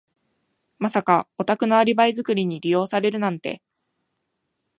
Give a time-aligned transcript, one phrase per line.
[0.79, 3.61] まさかお宅のアリバイ作りに利用されるなんて。